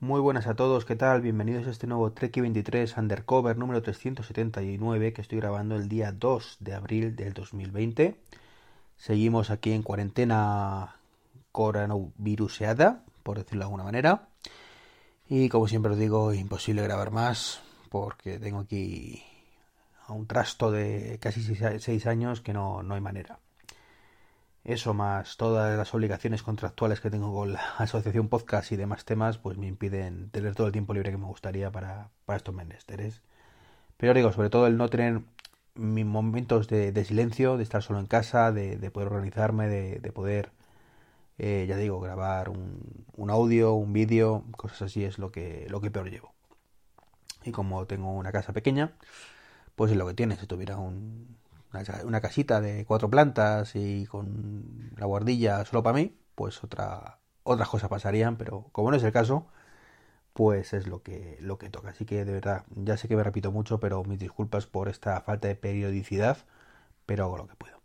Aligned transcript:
Muy 0.00 0.20
buenas 0.20 0.46
a 0.46 0.54
todos, 0.54 0.84
¿qué 0.84 0.94
tal? 0.94 1.22
Bienvenidos 1.22 1.66
a 1.66 1.70
este 1.70 1.88
nuevo 1.88 2.12
Trek 2.12 2.40
23 2.40 2.96
Undercover 2.98 3.58
número 3.58 3.82
379 3.82 5.12
que 5.12 5.20
estoy 5.20 5.40
grabando 5.40 5.74
el 5.74 5.88
día 5.88 6.12
2 6.12 6.58
de 6.60 6.74
abril 6.74 7.16
del 7.16 7.32
2020. 7.32 8.16
Seguimos 8.96 9.50
aquí 9.50 9.72
en 9.72 9.82
cuarentena 9.82 10.94
coronaviruseada, 11.50 13.02
por 13.24 13.38
decirlo 13.38 13.58
de 13.58 13.64
alguna 13.64 13.82
manera. 13.82 14.28
Y 15.28 15.48
como 15.48 15.66
siempre 15.66 15.90
os 15.90 15.98
digo, 15.98 16.32
imposible 16.32 16.82
grabar 16.82 17.10
más 17.10 17.60
porque 17.88 18.38
tengo 18.38 18.60
aquí 18.60 19.24
a 20.06 20.12
un 20.12 20.28
trasto 20.28 20.70
de 20.70 21.18
casi 21.20 21.42
6 21.42 22.06
años 22.06 22.40
que 22.40 22.52
no, 22.52 22.84
no 22.84 22.94
hay 22.94 23.00
manera. 23.00 23.40
Eso 24.68 24.92
más 24.92 25.38
todas 25.38 25.78
las 25.78 25.94
obligaciones 25.94 26.42
contractuales 26.42 27.00
que 27.00 27.08
tengo 27.08 27.32
con 27.32 27.54
la 27.54 27.62
asociación 27.78 28.28
podcast 28.28 28.70
y 28.70 28.76
demás 28.76 29.06
temas, 29.06 29.38
pues 29.38 29.56
me 29.56 29.66
impiden 29.66 30.28
tener 30.28 30.54
todo 30.54 30.66
el 30.66 30.74
tiempo 30.74 30.92
libre 30.92 31.10
que 31.10 31.16
me 31.16 31.24
gustaría 31.24 31.72
para, 31.72 32.10
para 32.26 32.36
estos 32.36 32.54
menesteres. 32.54 33.22
Pero 33.96 34.12
digo, 34.12 34.30
sobre 34.30 34.50
todo 34.50 34.66
el 34.66 34.76
no 34.76 34.90
tener 34.90 35.22
mis 35.74 36.04
momentos 36.04 36.68
de, 36.68 37.04
silencio, 37.06 37.56
de 37.56 37.62
estar 37.62 37.82
solo 37.82 37.98
en 37.98 38.06
casa, 38.08 38.52
de, 38.52 38.90
poder 38.90 39.08
organizarme, 39.08 39.68
de, 39.68 40.12
poder, 40.12 40.52
eh, 41.38 41.64
ya 41.66 41.78
digo, 41.78 41.98
grabar 41.98 42.50
un, 42.50 43.06
un 43.16 43.30
audio, 43.30 43.72
un 43.72 43.94
vídeo, 43.94 44.44
cosas 44.58 44.82
así 44.82 45.02
es 45.02 45.18
lo 45.18 45.32
que, 45.32 45.66
lo 45.70 45.80
que 45.80 45.90
peor 45.90 46.10
llevo. 46.10 46.34
Y 47.42 47.52
como 47.52 47.86
tengo 47.86 48.12
una 48.12 48.32
casa 48.32 48.52
pequeña, 48.52 48.92
pues 49.76 49.92
es 49.92 49.96
lo 49.96 50.06
que 50.06 50.14
tiene. 50.14 50.36
Si 50.36 50.46
tuviera 50.46 50.76
un, 50.76 51.37
una, 51.72 52.20
casita 52.20 52.60
de 52.60 52.84
cuatro 52.86 53.10
plantas 53.10 53.76
y 53.76 54.06
con 54.06 54.92
la 54.96 55.06
guardilla 55.06 55.64
solo 55.64 55.82
para 55.82 55.96
mí, 55.96 56.16
pues 56.34 56.62
otra, 56.64 57.18
otras 57.42 57.68
cosas 57.68 57.90
pasarían, 57.90 58.36
pero 58.36 58.68
como 58.72 58.90
no 58.90 58.96
es 58.96 59.02
el 59.04 59.12
caso, 59.12 59.46
pues 60.32 60.72
es 60.72 60.86
lo 60.86 61.02
que, 61.02 61.38
lo 61.40 61.58
que 61.58 61.70
toca. 61.70 61.90
Así 61.90 62.04
que 62.04 62.24
de 62.24 62.32
verdad, 62.32 62.64
ya 62.74 62.96
sé 62.96 63.08
que 63.08 63.16
me 63.16 63.24
repito 63.24 63.52
mucho, 63.52 63.80
pero 63.80 64.04
mis 64.04 64.18
disculpas 64.18 64.66
por 64.66 64.88
esta 64.88 65.20
falta 65.20 65.48
de 65.48 65.56
periodicidad, 65.56 66.38
pero 67.06 67.24
hago 67.24 67.38
lo 67.38 67.48
que 67.48 67.56
puedo. 67.56 67.78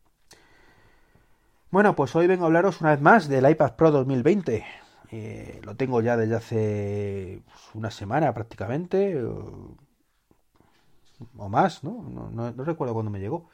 Bueno, 1.72 1.96
pues 1.96 2.16
hoy 2.16 2.28
vengo 2.28 2.44
a 2.44 2.48
hablaros 2.48 2.82
una 2.82 2.92
vez 2.92 3.02
más 3.02 3.28
del 3.28 3.50
iPad 3.50 3.76
Pro 3.76 3.92
2020. 3.92 4.64
Eh, 5.12 5.62
lo 5.64 5.76
tengo 5.76 6.02
ya 6.02 6.18
desde 6.18 6.36
hace 6.36 7.42
pues, 7.46 7.76
una 7.76 7.92
semana 7.92 8.34
prácticamente, 8.34 9.24
o, 9.24 9.76
más, 11.50 11.84
¿no? 11.84 12.04
No, 12.10 12.30
¿no? 12.32 12.52
no 12.52 12.64
recuerdo 12.64 12.94
cuándo 12.94 13.12
me 13.12 13.20
llegó 13.20 13.50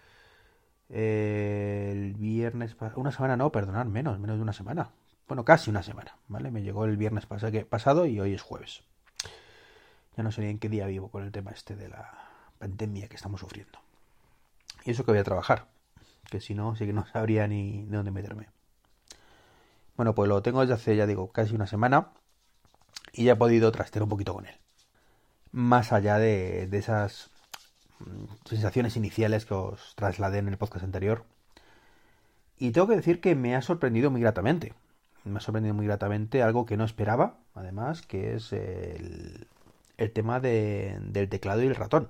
el 0.89 2.15
viernes, 2.15 2.75
una 2.95 3.11
semana 3.11 3.37
no, 3.37 3.51
perdonad, 3.51 3.85
menos, 3.85 4.19
menos 4.19 4.37
de 4.37 4.43
una 4.43 4.53
semana. 4.53 4.89
Bueno, 5.27 5.45
casi 5.45 5.69
una 5.69 5.83
semana, 5.83 6.17
¿vale? 6.27 6.49
Me 6.49 6.63
llegó 6.63 6.85
el 6.85 6.97
viernes 6.97 7.27
pasado 7.27 8.05
y 8.07 8.19
hoy 8.19 8.33
es 8.33 8.41
jueves. 8.41 8.81
Ya 10.17 10.23
no 10.23 10.31
sé 10.31 10.41
ni 10.41 10.49
en 10.49 10.59
qué 10.59 10.69
día 10.69 10.87
vivo 10.87 11.09
con 11.09 11.23
el 11.23 11.31
tema 11.31 11.51
este 11.51 11.75
de 11.75 11.89
la 11.89 12.11
pandemia 12.57 13.07
que 13.07 13.15
estamos 13.15 13.39
sufriendo. 13.39 13.79
Y 14.83 14.91
eso 14.91 15.05
que 15.05 15.11
voy 15.11 15.19
a 15.19 15.23
trabajar, 15.23 15.67
que 16.29 16.41
si 16.41 16.55
no, 16.55 16.75
sí 16.75 16.85
que 16.87 16.93
no 16.93 17.05
sabría 17.05 17.47
ni 17.47 17.85
de 17.85 17.95
dónde 17.95 18.11
meterme. 18.11 18.47
Bueno, 19.95 20.15
pues 20.15 20.27
lo 20.27 20.41
tengo 20.41 20.61
desde 20.61 20.73
hace, 20.73 20.95
ya 20.95 21.05
digo, 21.05 21.31
casi 21.31 21.53
una 21.53 21.67
semana 21.67 22.09
y 23.13 23.25
ya 23.25 23.33
he 23.33 23.35
podido 23.35 23.71
trastear 23.71 24.03
un 24.03 24.09
poquito 24.09 24.33
con 24.33 24.47
él. 24.47 24.55
Más 25.51 25.93
allá 25.93 26.17
de, 26.17 26.67
de 26.67 26.77
esas 26.77 27.29
sensaciones 28.45 28.95
iniciales 28.95 29.45
que 29.45 29.53
os 29.53 29.93
trasladé 29.95 30.39
en 30.39 30.47
el 30.47 30.57
podcast 30.57 30.85
anterior. 30.85 31.25
Y 32.57 32.71
tengo 32.71 32.87
que 32.87 32.95
decir 32.95 33.21
que 33.21 33.35
me 33.35 33.55
ha 33.55 33.61
sorprendido 33.61 34.11
muy 34.11 34.21
gratamente. 34.21 34.73
Me 35.23 35.37
ha 35.37 35.41
sorprendido 35.41 35.73
muy 35.73 35.85
gratamente 35.85 36.43
algo 36.43 36.65
que 36.65 36.77
no 36.77 36.83
esperaba, 36.83 37.37
además, 37.55 38.01
que 38.01 38.35
es 38.35 38.51
el, 38.53 39.47
tema 40.13 40.39
del 40.39 41.29
teclado 41.29 41.63
y 41.63 41.67
el 41.67 41.75
ratón. 41.75 42.09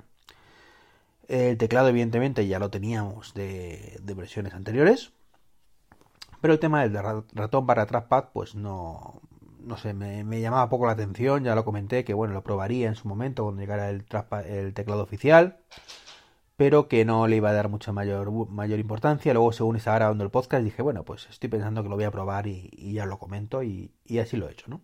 El 1.28 1.58
teclado, 1.58 1.90
evidentemente, 1.90 2.48
ya 2.48 2.58
lo 2.59 2.72
teníamos 2.72 3.34
de, 3.36 4.00
versiones 4.16 4.53
anteriores. 4.53 5.12
Pero 6.42 6.53
el 6.53 6.59
tema 6.59 6.88
del 6.88 7.24
ratón 7.34 7.66
para 7.66 7.86
trackpad, 7.86 8.30
pues 8.34 8.56
no, 8.56 9.22
no 9.62 9.78
sé, 9.78 9.94
me, 9.94 10.42
llamaba 10.42 10.70
poco 10.70 10.86
la 10.86 10.94
atención, 10.94 11.44
ya 11.44 11.56
lo 11.56 11.66
comenté, 11.66 12.03
que 12.03 12.14
bueno, 12.14 12.34
lo 12.34 12.44
probaría 12.44 12.88
en 12.88 12.96
su 12.96 13.08
momento 13.08 13.44
cuando 13.44 13.62
llegara 13.62 13.90
el, 13.90 14.03
teclado 14.74 15.03
oficial, 15.03 15.59
pero 16.56 16.88
que 16.88 17.06
no 17.06 17.28
le 17.28 17.38
iba 17.38 17.50
a 17.50 17.53
dar 17.53 17.69
mucha 17.69 17.92
mayor, 17.94 18.31
mayor 18.50 18.80
importancia. 18.80 19.34
Luego, 19.34 19.52
según 19.53 19.78
estaba 19.78 19.98
grabando 19.98 20.24
el 20.24 20.31
podcast, 20.31 20.64
dije, 20.64 20.81
bueno, 20.81 21.03
pues 21.06 21.28
estoy 21.30 21.50
pensando 21.50 21.84
que 21.84 21.90
lo 21.90 21.96
voy 21.96 22.06
a 22.06 22.12
probar 22.12 22.48
y, 22.48 22.94
ya 22.94 23.06
lo 23.06 23.19
comento 23.19 23.64
y, 23.64 23.94
así 24.19 24.38
lo 24.38 24.50
he 24.50 24.52
hecho, 24.52 24.68
¿no? 24.69 24.81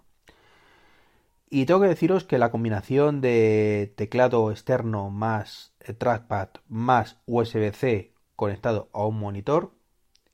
Y 1.49 1.65
tengo 1.65 1.81
que 1.81 1.87
deciros 1.87 2.23
que 2.25 2.37
la 2.37 2.51
combinación 2.51 3.21
de 3.21 3.93
teclado 3.95 4.51
externo 4.51 5.09
más 5.09 5.73
trackpad 5.97 6.49
más 6.67 7.17
USB-C 7.27 8.13
conectado 8.35 8.89
a 8.93 9.05
un 9.05 9.19
monitor 9.19 9.71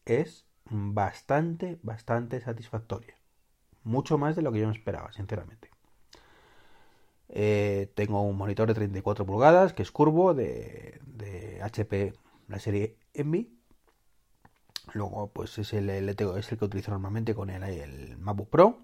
es 0.05 0.45
bastante, 0.65 1.79
bastante 1.83 2.39
satisfactoria. 2.41 3.20
Mucho 3.83 4.17
más 4.17 4.35
de 4.35 4.41
lo 4.41 4.51
que 4.51 4.59
yo 4.59 4.67
me 4.67 4.73
esperaba, 4.73 5.11
sinceramente. 5.11 5.69
Eh, 7.29 7.91
tengo 7.95 8.21
un 8.21 8.37
monitor 8.37 8.67
de 8.67 8.73
34 8.73 9.25
pulgadas 9.25 9.73
que 9.73 9.83
es 9.83 9.91
curvo 9.91 10.33
de, 10.33 10.99
HP, 11.63 12.13
la 12.47 12.59
serie 12.59 12.97
Envy. 13.13 13.57
Luego, 14.93 15.31
pues 15.31 15.57
es 15.57 15.73
el, 15.73 15.89
es 15.89 16.51
el 16.51 16.57
que 16.57 16.65
utilizo 16.65 16.91
normalmente 16.91 17.33
con 17.33 17.49
el, 17.49 17.63
el 17.63 18.17
MacBook 18.17 18.49
Pro. 18.49 18.77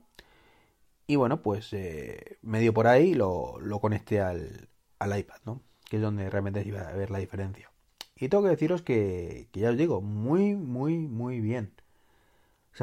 Y 1.05 1.15
bueno, 1.15 1.41
pues 1.41 1.73
eh, 1.73 2.37
medio 2.41 2.73
por 2.73 2.87
ahí 2.87 3.13
lo, 3.13 3.59
lo 3.59 3.79
conecté 3.79 4.21
al, 4.21 4.69
al, 4.99 5.17
iPad, 5.17 5.37
¿no? 5.45 5.61
Que 5.89 5.97
es 5.97 6.01
donde 6.01 6.29
realmente 6.29 6.63
iba 6.65 6.81
a 6.81 6.93
ver 6.93 7.11
la 7.11 7.19
diferencia. 7.19 7.71
Y 8.15 8.29
tengo 8.29 8.43
que 8.43 8.49
deciros 8.49 8.81
que, 8.81 9.47
que 9.51 9.59
ya 9.61 9.69
os 9.69 9.77
digo, 9.77 10.01
muy, 10.01 10.55
muy, 10.55 10.97
muy 11.07 11.39
bien 11.39 11.73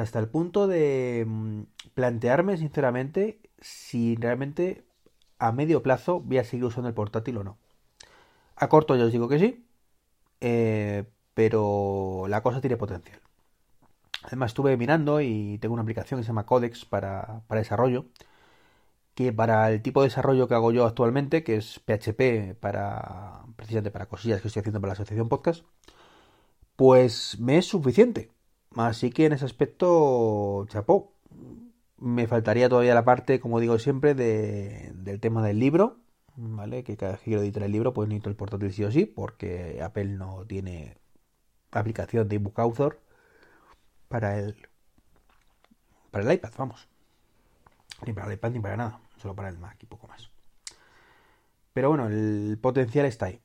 hasta 0.01 0.19
el 0.19 0.27
punto 0.27 0.67
de 0.67 1.25
mm, 1.27 1.61
plantearme 1.93 2.57
sinceramente 2.57 3.39
si 3.59 4.15
realmente 4.15 4.85
a 5.39 5.51
medio 5.51 5.83
plazo 5.83 6.19
voy 6.21 6.37
a 6.37 6.43
seguir 6.43 6.65
usando 6.65 6.89
el 6.89 6.95
portátil 6.95 7.37
o 7.37 7.43
no. 7.43 7.57
A 8.55 8.69
corto 8.69 8.95
ya 8.95 9.05
os 9.05 9.11
digo 9.11 9.27
que 9.27 9.39
sí, 9.39 9.65
eh, 10.41 11.05
pero 11.33 12.25
la 12.29 12.41
cosa 12.41 12.61
tiene 12.61 12.77
potencial. 12.77 13.19
Además 14.23 14.51
estuve 14.51 14.77
mirando 14.77 15.21
y 15.21 15.59
tengo 15.59 15.73
una 15.73 15.83
aplicación 15.83 16.19
que 16.19 16.23
se 16.23 16.29
llama 16.29 16.45
Codex 16.45 16.85
para, 16.85 17.41
para 17.47 17.61
desarrollo, 17.61 18.05
que 19.13 19.31
para 19.33 19.71
el 19.71 19.81
tipo 19.81 20.01
de 20.01 20.07
desarrollo 20.09 20.47
que 20.47 20.55
hago 20.55 20.71
yo 20.71 20.85
actualmente, 20.85 21.43
que 21.43 21.57
es 21.57 21.79
PHP 21.79 22.55
para 22.59 23.43
precisamente 23.55 23.91
para 23.91 24.07
cosillas 24.07 24.41
que 24.41 24.47
estoy 24.47 24.61
haciendo 24.61 24.81
para 24.81 24.89
la 24.89 24.93
asociación 24.93 25.29
podcast, 25.29 25.63
pues 26.75 27.39
me 27.39 27.57
es 27.57 27.65
suficiente. 27.67 28.34
Así 28.75 29.09
que 29.11 29.25
en 29.25 29.33
ese 29.33 29.45
aspecto, 29.45 30.65
chapó. 30.69 31.13
Me 31.97 32.27
faltaría 32.27 32.67
todavía 32.69 32.93
la 32.93 33.05
parte, 33.05 33.39
como 33.39 33.59
digo 33.59 33.79
siempre, 33.79 34.13
del 34.15 35.19
tema 35.21 35.41
del 35.45 35.59
libro, 35.59 35.97
¿vale? 36.35 36.83
Que 36.83 36.97
cada 36.97 37.13
vez 37.13 37.21
que 37.21 37.31
quiero 37.31 37.41
editar 37.41 37.63
el 37.63 37.71
libro, 37.71 37.93
pues 37.93 38.09
necesito 38.09 38.29
el 38.29 38.35
portátil 38.35 38.73
sí 38.73 38.83
o 38.83 38.91
sí, 38.91 39.05
porque 39.05 39.79
Apple 39.81 40.05
no 40.05 40.45
tiene 40.45 40.97
aplicación 41.71 42.27
de 42.27 42.35
ebook 42.35 42.59
author 42.59 42.99
para 44.07 44.37
el 44.37 44.55
para 46.11 46.25
el 46.25 46.33
iPad, 46.33 46.51
vamos. 46.57 46.87
Ni 48.05 48.13
para 48.13 48.27
el 48.27 48.33
iPad 48.33 48.51
ni 48.51 48.59
para 48.59 48.77
nada, 48.77 48.99
solo 49.17 49.35
para 49.35 49.49
el 49.49 49.57
Mac 49.57 49.77
y 49.81 49.85
poco 49.85 50.07
más. 50.07 50.29
Pero 51.73 51.89
bueno, 51.89 52.07
el 52.07 52.57
potencial 52.61 53.05
está 53.05 53.27
ahí. 53.27 53.41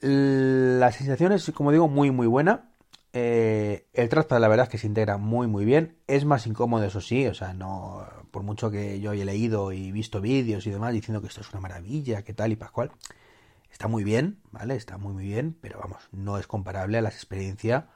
La 0.00 0.92
sensación 0.92 1.32
es, 1.32 1.50
como 1.52 1.72
digo, 1.72 1.88
muy 1.88 2.10
muy 2.10 2.26
buena. 2.26 2.73
Eh, 3.16 3.86
el 3.92 4.08
trackpad 4.08 4.40
la 4.40 4.48
verdad 4.48 4.64
es 4.64 4.70
que 4.70 4.78
se 4.78 4.88
integra 4.88 5.18
muy 5.18 5.46
muy 5.46 5.64
bien. 5.64 5.96
Es 6.08 6.24
más 6.24 6.48
incómodo, 6.48 6.84
eso 6.84 7.00
sí, 7.00 7.28
o 7.28 7.34
sea, 7.34 7.54
no 7.54 8.04
por 8.32 8.42
mucho 8.42 8.72
que 8.72 9.00
yo 9.00 9.12
haya 9.12 9.24
leído 9.24 9.70
y 9.70 9.92
visto 9.92 10.20
vídeos 10.20 10.66
y 10.66 10.70
demás 10.70 10.92
diciendo 10.92 11.20
que 11.20 11.28
esto 11.28 11.40
es 11.40 11.50
una 11.52 11.60
maravilla, 11.60 12.22
que 12.24 12.34
tal 12.34 12.50
y 12.50 12.56
pascual. 12.56 12.90
Está 13.70 13.86
muy 13.86 14.02
bien, 14.02 14.40
¿vale? 14.50 14.74
Está 14.74 14.98
muy 14.98 15.12
muy 15.12 15.24
bien, 15.26 15.56
pero 15.60 15.78
vamos, 15.78 16.08
no 16.10 16.38
es 16.38 16.48
comparable 16.48 16.98
a 16.98 17.02
la 17.02 17.08
experiencia 17.08 17.86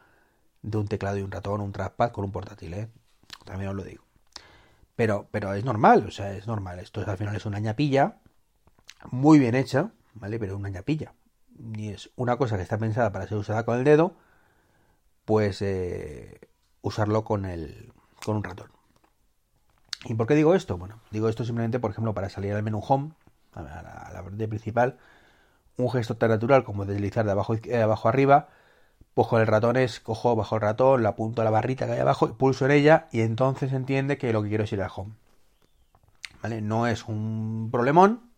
de 0.62 0.78
un 0.78 0.86
teclado 0.86 1.18
y 1.18 1.22
un 1.22 1.32
ratón, 1.32 1.62
un 1.62 1.72
trackpad 1.72 2.12
con 2.12 2.24
un 2.24 2.30
portátil, 2.30 2.74
¿eh? 2.74 2.88
También 3.44 3.70
os 3.70 3.76
lo 3.76 3.82
digo. 3.82 4.04
Pero, 4.94 5.26
pero 5.32 5.52
es 5.54 5.64
normal, 5.64 6.06
o 6.06 6.10
sea, 6.12 6.32
es 6.32 6.46
normal. 6.46 6.78
Esto 6.78 7.02
al 7.04 7.18
final 7.18 7.34
es 7.34 7.44
una 7.44 7.58
ñapilla 7.58 8.18
muy 9.10 9.40
bien 9.40 9.56
hecha, 9.56 9.90
¿vale? 10.14 10.38
Pero 10.38 10.56
una 10.56 10.68
ñapilla. 10.68 11.12
Y 11.74 11.88
es 11.88 12.10
una 12.14 12.36
cosa 12.36 12.56
que 12.56 12.62
está 12.62 12.78
pensada 12.78 13.10
para 13.10 13.26
ser 13.26 13.38
usada 13.38 13.64
con 13.64 13.78
el 13.78 13.84
dedo 13.84 14.14
pues 15.28 15.60
eh, 15.60 16.40
usarlo 16.80 17.22
con, 17.22 17.44
el, 17.44 17.92
con 18.24 18.36
un 18.36 18.44
ratón. 18.44 18.70
¿Y 20.06 20.14
por 20.14 20.26
qué 20.26 20.34
digo 20.34 20.54
esto? 20.54 20.78
Bueno, 20.78 21.02
digo 21.10 21.28
esto 21.28 21.44
simplemente, 21.44 21.78
por 21.78 21.90
ejemplo, 21.90 22.14
para 22.14 22.30
salir 22.30 22.54
al 22.54 22.62
menú 22.62 22.80
Home, 22.88 23.10
a 23.52 23.60
la, 23.60 24.20
a 24.20 24.24
principal, 24.48 24.96
un 25.76 25.90
gesto 25.90 26.16
tan 26.16 26.30
natural 26.30 26.64
como 26.64 26.86
deslizar 26.86 27.26
de 27.26 27.32
abajo, 27.32 27.56
de 27.56 27.82
abajo 27.82 28.08
arriba, 28.08 28.48
con 29.12 29.42
el 29.42 29.46
ratón 29.46 29.76
es, 29.76 30.00
cojo 30.00 30.34
bajo 30.34 30.54
el 30.54 30.62
ratón, 30.62 31.02
la 31.02 31.10
apunto 31.10 31.42
a 31.42 31.44
la 31.44 31.50
barrita 31.50 31.84
que 31.84 31.92
hay 31.92 32.00
abajo, 32.00 32.32
pulso 32.38 32.64
en 32.64 32.70
ella 32.70 33.08
y 33.12 33.20
entonces 33.20 33.74
entiende 33.74 34.16
que 34.16 34.32
lo 34.32 34.42
que 34.42 34.48
quiero 34.48 34.64
es 34.64 34.72
ir 34.72 34.80
al 34.80 34.90
Home. 34.96 35.12
¿vale? 36.42 36.62
No 36.62 36.86
es 36.86 37.04
un 37.06 37.68
problemón, 37.70 38.30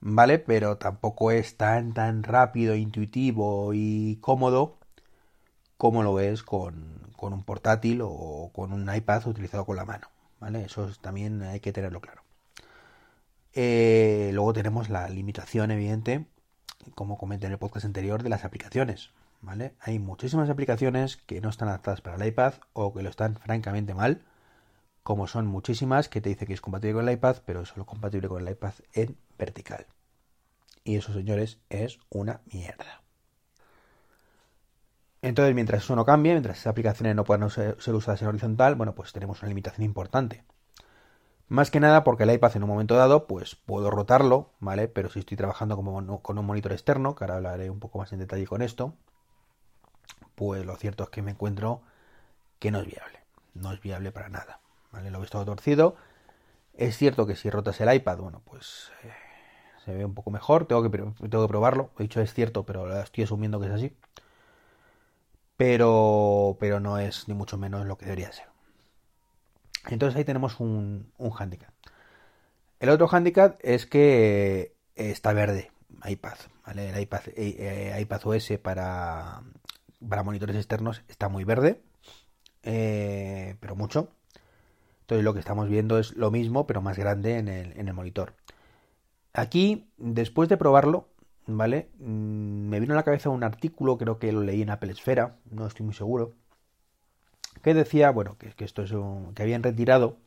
¿vale? 0.00 0.38
Pero 0.38 0.76
tampoco 0.76 1.30
es 1.30 1.56
tan, 1.56 1.94
tan 1.94 2.24
rápido, 2.24 2.74
intuitivo 2.74 3.72
y 3.72 4.18
cómodo 4.20 4.77
como 5.78 6.02
lo 6.02 6.20
es 6.20 6.42
con, 6.42 7.00
con 7.16 7.32
un 7.32 7.44
portátil 7.44 8.00
o 8.02 8.50
con 8.52 8.72
un 8.74 8.94
iPad 8.94 9.26
utilizado 9.28 9.64
con 9.64 9.76
la 9.76 9.86
mano, 9.86 10.08
¿vale? 10.40 10.64
Eso 10.64 10.90
también 11.00 11.42
hay 11.42 11.60
que 11.60 11.72
tenerlo 11.72 12.00
claro. 12.00 12.22
Eh, 13.54 14.30
luego 14.34 14.52
tenemos 14.52 14.90
la 14.90 15.08
limitación 15.08 15.70
evidente, 15.70 16.26
como 16.94 17.16
comenté 17.16 17.46
en 17.46 17.52
el 17.52 17.58
podcast 17.58 17.86
anterior, 17.86 18.22
de 18.22 18.28
las 18.28 18.44
aplicaciones, 18.44 19.12
¿vale? 19.40 19.74
Hay 19.80 19.98
muchísimas 19.98 20.50
aplicaciones 20.50 21.16
que 21.16 21.40
no 21.40 21.48
están 21.48 21.68
adaptadas 21.68 22.00
para 22.00 22.16
el 22.16 22.26
iPad 22.26 22.54
o 22.72 22.92
que 22.92 23.02
lo 23.02 23.10
están 23.10 23.36
francamente 23.36 23.94
mal, 23.94 24.22
como 25.02 25.26
son 25.26 25.46
muchísimas 25.46 26.08
que 26.08 26.20
te 26.20 26.28
dice 26.28 26.46
que 26.46 26.52
es 26.54 26.60
compatible 26.60 26.94
con 26.94 27.08
el 27.08 27.14
iPad, 27.14 27.38
pero 27.46 27.64
solo 27.64 27.86
compatible 27.86 28.28
con 28.28 28.46
el 28.46 28.52
iPad 28.52 28.74
en 28.92 29.16
vertical. 29.38 29.86
Y 30.84 30.96
eso, 30.96 31.12
señores, 31.12 31.58
es 31.68 31.98
una 32.10 32.42
mierda. 32.52 33.02
Entonces, 35.20 35.54
mientras 35.54 35.82
eso 35.82 35.96
no 35.96 36.04
cambie, 36.04 36.32
mientras 36.32 36.58
esas 36.58 36.70
aplicaciones 36.70 37.16
no 37.16 37.24
puedan 37.24 37.50
ser, 37.50 37.76
usadas 37.88 38.22
en 38.22 38.28
horizontal, 38.28 38.76
bueno, 38.76 38.94
pues 38.94 39.12
tenemos 39.12 39.42
una 39.42 39.48
limitación 39.48 39.84
importante. 39.84 40.44
Más 41.48 41.70
que 41.70 41.80
nada 41.80 42.04
porque 42.04 42.24
el 42.24 42.32
iPad 42.32 42.56
en 42.56 42.62
un 42.62 42.68
momento 42.68 42.94
dado, 42.94 43.26
pues 43.26 43.56
puedo 43.56 43.90
rotarlo, 43.90 44.50
¿vale? 44.60 44.86
Pero 44.86 45.08
si 45.08 45.20
estoy 45.20 45.36
trabajando 45.36 45.76
como 45.76 46.22
con 46.22 46.38
un 46.38 46.46
monitor 46.46 46.72
externo, 46.72 47.14
que 47.14 47.24
ahora 47.24 47.36
hablaré 47.36 47.70
un 47.70 47.80
poco 47.80 47.98
más 47.98 48.12
en 48.12 48.20
detalle 48.20 48.46
con 48.46 48.62
esto, 48.62 48.94
pues 50.34 50.64
lo 50.64 50.76
cierto 50.76 51.04
es 51.04 51.10
que 51.10 51.22
me 51.22 51.32
encuentro 51.32 51.82
que 52.58 52.70
no 52.70 52.80
es 52.80 52.86
viable. 52.86 53.20
No 53.54 53.72
es 53.72 53.80
viable 53.80 54.12
para 54.12 54.28
nada, 54.28 54.60
¿vale? 54.92 55.10
Lo 55.10 55.18
he 55.18 55.20
visto 55.22 55.44
torcido. 55.44 55.96
Es 56.74 56.96
cierto 56.96 57.26
que 57.26 57.34
si 57.34 57.50
rotas 57.50 57.80
el 57.80 57.92
iPad, 57.92 58.18
bueno, 58.18 58.42
pues 58.44 58.92
eh, 59.02 59.12
se 59.84 59.94
ve 59.94 60.04
un 60.04 60.14
poco 60.14 60.30
mejor. 60.30 60.66
Tengo 60.66 60.82
que, 60.82 60.90
tengo 60.90 61.44
que 61.44 61.48
probarlo. 61.48 61.90
He 61.98 62.02
dicho 62.04 62.20
es 62.20 62.32
cierto, 62.34 62.64
pero 62.64 63.00
estoy 63.00 63.24
asumiendo 63.24 63.58
que 63.58 63.66
es 63.66 63.72
así 63.72 63.96
pero, 65.58 66.56
pero 66.60 66.80
no 66.80 66.98
es 66.98 67.28
ni 67.28 67.34
mucho 67.34 67.58
menos 67.58 67.84
lo 67.84 67.98
que 67.98 68.06
debería 68.06 68.32
ser. 68.32 68.46
Entonces 69.88 70.16
ahí 70.16 70.24
tenemos 70.24 70.60
un, 70.60 71.12
un 71.18 71.32
handicap. 71.36 71.70
El 72.80 72.90
otro 72.90 73.08
handicap 73.10 73.58
es 73.60 73.84
que 73.84 74.72
está 74.94 75.32
verde 75.32 75.72
iPad, 76.06 76.36
¿vale? 76.64 76.90
El 76.90 77.00
iPad, 77.00 77.22
eh, 77.34 77.56
eh, 77.96 78.00
iPad 78.00 78.20
OS 78.24 78.52
para, 78.62 79.42
para 80.08 80.22
monitores 80.22 80.54
externos 80.54 81.02
está 81.08 81.28
muy 81.28 81.42
verde, 81.42 81.82
eh, 82.62 83.56
pero 83.58 83.74
mucho. 83.74 84.12
Entonces 85.00 85.24
lo 85.24 85.34
que 85.34 85.40
estamos 85.40 85.68
viendo 85.68 85.98
es 85.98 86.14
lo 86.14 86.30
mismo, 86.30 86.68
pero 86.68 86.82
más 86.82 86.96
grande 86.96 87.38
en 87.38 87.48
el, 87.48 87.72
en 87.76 87.88
el 87.88 87.94
monitor. 87.94 88.34
Aquí, 89.32 89.90
después 89.96 90.48
de 90.48 90.56
probarlo, 90.56 91.08
¿vale? 91.48 91.90
Mm, 91.98 92.68
me 92.68 92.80
vino 92.80 92.94
a 92.94 92.96
la 92.96 93.04
cabeza 93.04 93.30
un 93.30 93.42
artículo, 93.44 93.98
creo 93.98 94.18
que 94.18 94.32
lo 94.32 94.42
leí 94.42 94.62
en 94.62 94.70
Apple 94.70 94.92
Esfera, 94.92 95.36
no 95.50 95.66
estoy 95.66 95.86
muy 95.86 95.94
seguro, 95.94 96.34
que 97.62 97.74
decía, 97.74 98.10
bueno, 98.10 98.36
que, 98.38 98.52
esto 98.64 98.82
es 98.82 98.92
que 99.34 99.42
habían 99.42 99.62
retirado 99.62 100.18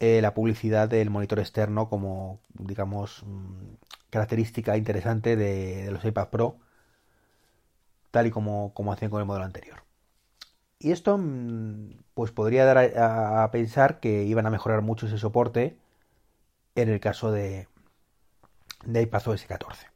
eh, 0.00 0.20
la 0.22 0.34
publicidad 0.34 0.88
del 0.88 1.10
monitor 1.10 1.38
externo 1.38 1.88
como, 1.88 2.40
digamos, 2.54 3.22
mm, 3.26 3.74
característica 4.10 4.76
interesante 4.76 5.36
de, 5.36 5.90
los 5.90 6.04
iPad 6.04 6.28
Pro, 6.30 6.58
tal 8.10 8.26
y 8.26 8.30
como, 8.30 8.72
como 8.74 8.92
hacían 8.92 9.10
con 9.10 9.20
el 9.20 9.26
modelo 9.26 9.44
anterior. 9.44 9.84
Y 10.78 10.92
esto, 10.92 11.18
mm, 11.18 11.90
pues 12.14 12.32
podría 12.32 12.64
dar 12.64 12.78
a, 12.78 13.44
a 13.44 13.50
pensar 13.50 14.00
que 14.00 14.24
iban 14.24 14.46
a 14.46 14.50
mejorar 14.50 14.82
mucho 14.82 15.06
ese 15.06 15.18
soporte 15.18 15.76
en 16.74 16.88
el 16.90 17.00
caso 17.00 17.32
de, 17.32 17.68
de 18.84 19.02
iPadOS 19.02 19.44
14. 19.46 19.95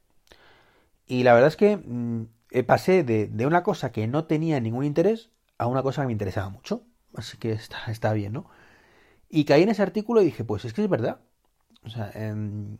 Y 1.11 1.23
la 1.23 1.33
verdad 1.33 1.49
es 1.49 1.57
que 1.57 1.75
mm, 1.75 2.27
eh, 2.51 2.63
pasé 2.63 3.03
de, 3.03 3.45
una 3.45 3.63
cosa 3.63 3.91
que 3.91 4.07
no 4.07 4.23
tenía 4.27 4.61
ningún 4.61 4.85
interés 4.85 5.29
a 5.57 5.67
una 5.67 5.83
cosa 5.83 6.03
que 6.03 6.05
me 6.07 6.13
interesaba 6.13 6.49
mucho. 6.49 6.85
Así 7.13 7.37
que 7.37 7.51
está, 7.51 8.13
bien, 8.13 8.31
¿no? 8.31 8.49
Y 9.29 9.43
caí 9.43 9.63
en 9.63 9.69
ese 9.69 9.81
artículo 9.81 10.21
y 10.21 10.25
dije, 10.25 10.45
pues 10.45 10.63
es 10.63 10.73
que 10.73 10.83
es 10.83 10.89
verdad. 10.89 11.19
O 11.83 11.89
sea, 11.89 12.11
em, 12.13 12.77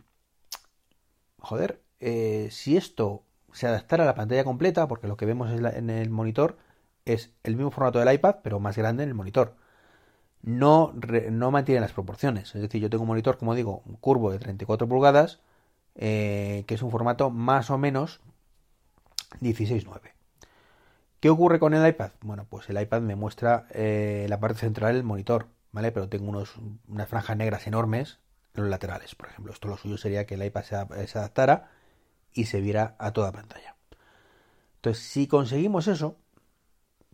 joder, 1.39 1.81
eh, 1.99 2.47
si 2.51 2.77
esto 2.77 3.25
se 3.51 3.67
adaptara 3.67 4.03
a 4.03 4.07
la 4.07 4.15
pantalla 4.15 4.45
completa, 4.45 4.87
porque 4.87 5.07
lo 5.07 5.17
que 5.17 5.25
vemos 5.25 5.51
en 5.51 5.89
el 5.89 6.09
monitor 6.09 6.57
es 7.05 7.33
el 7.43 7.57
mismo 7.57 7.71
formato 7.71 7.99
del 7.99 8.13
iPad, 8.13 8.37
pero 8.43 8.61
más 8.61 8.77
grande 8.77 9.03
en 9.03 9.09
el 9.09 9.15
monitor. 9.15 9.55
No, 10.41 10.93
no 11.31 11.51
mantiene 11.51 11.81
las 11.81 11.93
proporciones. 11.93 12.55
Es 12.55 12.61
decir, 12.61 12.81
yo 12.81 12.89
tengo 12.89 13.03
un 13.03 13.09
monitor, 13.09 13.37
como 13.37 13.55
digo, 13.55 13.83
un 13.85 13.95
curvo 13.97 14.31
de 14.31 14.39
34 14.39 14.87
pulgadas, 14.87 15.41
eh, 15.95 16.63
que 16.67 16.75
es 16.75 16.81
un 16.81 16.91
formato 16.91 17.29
más 17.29 17.69
o 17.69 17.77
menos 17.77 18.21
16.9. 19.39 20.11
¿Qué 21.19 21.29
ocurre 21.29 21.59
con 21.59 21.73
el 21.73 21.87
iPad? 21.87 22.11
Bueno, 22.21 22.47
pues 22.49 22.69
el 22.69 22.81
iPad 22.81 23.01
me 23.01 23.15
muestra 23.15 23.67
eh, 23.71 24.25
la 24.27 24.39
parte 24.39 24.59
central 24.59 24.95
del 24.95 25.03
monitor, 25.03 25.47
¿vale? 25.71 25.91
Pero 25.91 26.09
tengo 26.09 26.27
unos, 26.27 26.55
unas 26.87 27.07
franjas 27.07 27.37
negras 27.37 27.67
enormes 27.67 28.17
en 28.55 28.63
los 28.63 28.71
laterales, 28.71 29.13
por 29.15 29.29
ejemplo. 29.29 29.53
Esto 29.53 29.67
lo 29.67 29.77
suyo 29.77 29.97
sería 29.97 30.25
que 30.25 30.33
el 30.33 30.43
iPad 30.43 30.63
se, 30.63 30.75
adaptara 30.75 31.69
y 32.33 32.45
se 32.45 32.59
viera 32.59 32.95
a 32.97 33.11
toda 33.11 33.31
pantalla. 33.31 33.75
Entonces, 34.77 35.03
si 35.03 35.27
conseguimos 35.27 35.87
eso, 35.87 36.17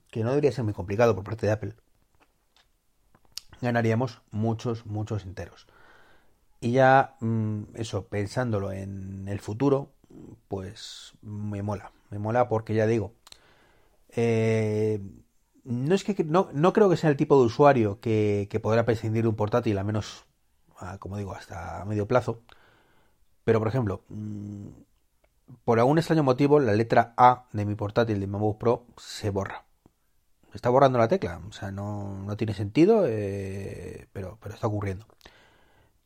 que 0.10 0.24
no 0.24 0.30
debería 0.30 0.54
ser 0.54 0.64
muy 0.64 0.74
complicado 0.74 1.14
por 1.14 1.26
parte 1.26 1.46
de 1.46 1.52
Apple, 1.52 1.76
ganaríamos 3.62 4.22
muchos, 4.32 4.86
muchos 4.86 5.26
enteros. 5.26 5.68
Y 6.60 6.72
ya, 6.72 7.16
mm, 7.20 7.76
eso, 7.76 8.08
pensándolo 8.08 8.72
en 8.72 9.28
el 9.28 9.40
futuro, 9.40 9.92
pues 10.48 11.14
me 11.22 11.62
mola. 11.64 11.92
Me 12.10 12.20
mola 12.20 12.50
porque 12.50 12.74
ya 12.74 12.88
digo, 12.88 13.14
eh, 14.10 15.02
no 15.64 15.96
es 15.96 16.04
que 16.04 16.24
no, 16.24 16.50
no, 16.54 16.74
creo 16.74 16.90
que 16.90 16.98
sea 16.98 17.10
el 17.10 17.18
tipo 17.18 17.40
de 17.40 17.46
usuario 17.46 18.00
que, 18.00 18.48
podrá 18.62 18.86
prescindir 18.86 19.24
de 19.24 19.30
un 19.30 19.36
portátil, 19.36 19.78
al 19.78 19.86
menos, 19.86 20.26
como 21.00 21.18
digo, 21.18 21.34
hasta 21.36 21.84
medio 21.86 22.08
plazo. 22.08 22.42
Pero, 23.44 23.60
por 23.60 23.68
ejemplo, 23.68 24.04
mm, 24.10 24.68
por 25.66 25.80
algún 25.80 25.98
extraño 25.98 26.24
motivo, 26.24 26.60
la 26.60 26.74
letra 26.74 27.14
A 27.18 27.46
de 27.54 27.66
mi 27.66 27.76
portátil 27.76 28.20
de 28.20 28.28
MacBook 28.28 28.58
Pro 28.60 28.86
se 28.98 29.30
borra. 29.30 29.66
Está 30.54 30.70
borrando 30.70 31.00
la 31.00 31.08
tecla, 31.08 31.42
o 31.48 31.52
sea, 31.52 31.72
no, 31.72 32.24
no 32.24 32.38
tiene 32.38 32.54
sentido, 32.54 33.06
eh, 33.08 34.08
pero, 34.14 34.38
pero 34.42 34.56
está 34.56 34.68
ocurriendo. 34.68 35.06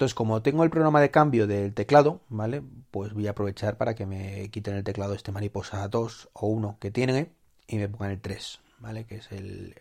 Entonces, 0.01 0.15
como 0.15 0.41
tengo 0.41 0.63
el 0.63 0.71
programa 0.71 0.99
de 0.99 1.11
cambio 1.11 1.45
del 1.45 1.75
teclado, 1.75 2.21
¿vale? 2.27 2.63
Pues 2.89 3.13
voy 3.13 3.27
a 3.27 3.31
aprovechar 3.31 3.77
para 3.77 3.93
que 3.93 4.07
me 4.07 4.49
quiten 4.49 4.73
el 4.73 4.83
teclado 4.83 5.13
este 5.13 5.31
mariposa 5.31 5.87
2 5.87 6.29
o 6.33 6.47
1 6.47 6.77
que 6.79 6.89
tiene 6.89 7.33
y 7.67 7.77
me 7.77 7.87
pongan 7.87 8.09
el 8.09 8.19
3, 8.19 8.61
¿vale? 8.79 9.05
Que 9.05 9.17
es 9.17 9.31
el, 9.31 9.75